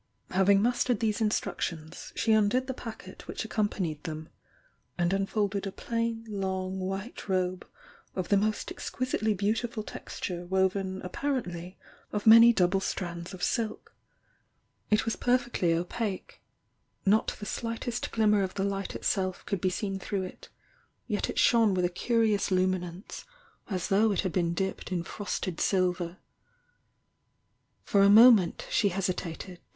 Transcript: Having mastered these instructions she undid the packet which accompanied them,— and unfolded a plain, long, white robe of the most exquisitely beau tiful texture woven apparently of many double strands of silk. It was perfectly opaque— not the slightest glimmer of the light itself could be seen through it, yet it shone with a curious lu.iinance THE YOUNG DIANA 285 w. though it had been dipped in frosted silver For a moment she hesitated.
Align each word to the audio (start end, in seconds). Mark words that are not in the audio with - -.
Having 0.31 0.63
mastered 0.63 0.99
these 0.99 1.21
instructions 1.21 2.11
she 2.15 2.31
undid 2.31 2.65
the 2.65 2.73
packet 2.73 3.27
which 3.27 3.45
accompanied 3.45 4.03
them,— 4.03 4.29
and 4.97 5.13
unfolded 5.13 5.67
a 5.67 5.71
plain, 5.71 6.25
long, 6.27 6.79
white 6.79 7.29
robe 7.29 7.67
of 8.15 8.29
the 8.29 8.35
most 8.35 8.71
exquisitely 8.71 9.35
beau 9.35 9.53
tiful 9.53 9.83
texture 9.83 10.43
woven 10.47 11.03
apparently 11.03 11.77
of 12.11 12.25
many 12.25 12.51
double 12.51 12.79
strands 12.79 13.31
of 13.31 13.43
silk. 13.43 13.93
It 14.89 15.05
was 15.05 15.15
perfectly 15.15 15.71
opaque— 15.71 16.41
not 17.05 17.35
the 17.39 17.45
slightest 17.45 18.11
glimmer 18.11 18.41
of 18.41 18.55
the 18.55 18.63
light 18.63 18.95
itself 18.95 19.45
could 19.45 19.61
be 19.61 19.69
seen 19.69 19.99
through 19.99 20.23
it, 20.23 20.49
yet 21.05 21.29
it 21.29 21.37
shone 21.37 21.75
with 21.75 21.85
a 21.85 21.89
curious 21.89 22.49
lu.iinance 22.49 22.71
THE 23.69 23.69
YOUNG 23.69 23.69
DIANA 23.69 23.83
285 23.85 23.89
w. 23.89 23.89
though 24.07 24.11
it 24.13 24.21
had 24.21 24.33
been 24.33 24.53
dipped 24.55 24.91
in 24.91 25.03
frosted 25.03 25.59
silver 25.61 26.17
For 27.83 28.01
a 28.01 28.09
moment 28.09 28.65
she 28.71 28.89
hesitated. 28.89 29.59